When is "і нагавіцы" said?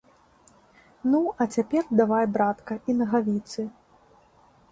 2.93-3.61